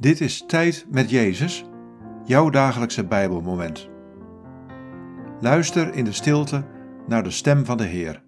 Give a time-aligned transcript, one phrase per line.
[0.00, 1.64] Dit is Tijd met Jezus,
[2.24, 3.88] jouw dagelijkse Bijbelmoment.
[5.40, 6.66] Luister in de stilte
[7.06, 8.22] naar de stem van de Heer.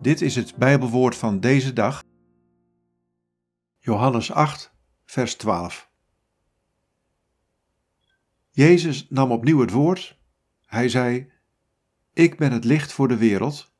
[0.00, 2.04] Dit is het Bijbelwoord van deze dag.
[3.78, 4.74] Johannes 8,
[5.04, 5.90] vers 12.
[8.50, 10.18] Jezus nam opnieuw het woord.
[10.64, 11.30] Hij zei:
[12.12, 13.74] Ik ben het licht voor de wereld.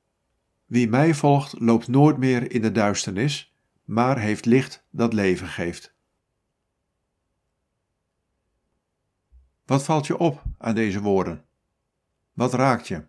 [0.66, 3.55] Wie mij volgt, loopt nooit meer in de duisternis
[3.86, 5.94] maar heeft licht dat leven geeft.
[9.64, 11.44] Wat valt je op aan deze woorden?
[12.32, 13.04] Wat raakt je?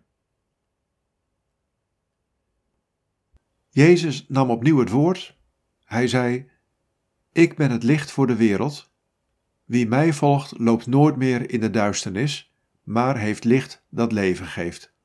[3.68, 5.36] Jezus nam opnieuw het woord.
[5.84, 6.50] Hij zei:
[7.32, 8.90] Ik ben het licht voor de wereld.
[9.64, 14.96] Wie mij volgt, loopt nooit meer in de duisternis, maar heeft licht dat leven geeft.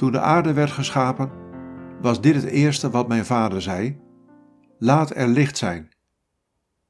[0.00, 1.30] Toen de aarde werd geschapen,
[2.00, 4.00] was dit het eerste wat mijn vader zei:
[4.78, 5.90] Laat er licht zijn.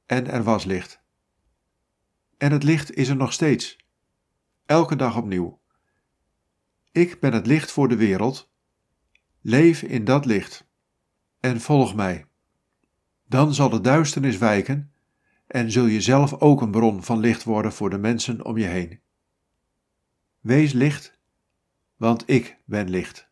[0.07, 1.03] En er was licht.
[2.39, 3.79] En het licht is er nog steeds,
[4.67, 5.61] elke dag opnieuw.
[6.93, 8.51] Ik ben het licht voor de wereld.
[9.41, 10.67] Leef in dat licht
[11.41, 12.27] en volg mij.
[13.27, 14.93] Dan zal de duisternis wijken
[15.47, 18.67] en zul je zelf ook een bron van licht worden voor de mensen om je
[18.67, 19.01] heen.
[20.41, 21.20] Wees licht
[22.01, 23.29] want ik ben licht.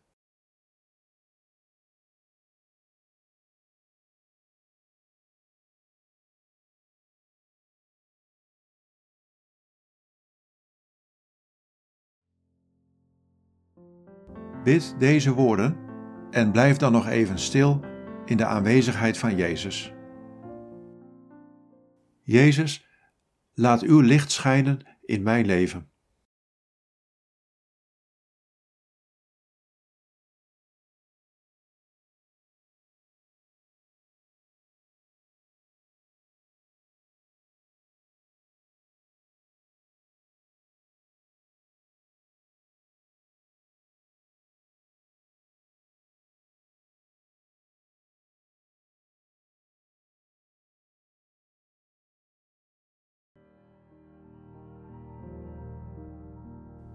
[14.63, 15.77] Bid deze woorden
[16.31, 17.79] en blijf dan nog even stil
[18.25, 19.93] in de aanwezigheid van Jezus.
[22.21, 22.87] Jezus,
[23.53, 25.91] laat uw licht schijnen in mijn leven.